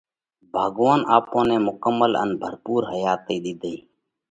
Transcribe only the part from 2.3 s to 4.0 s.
ڀرپُور حياتئِي ۮِيڌئيه۔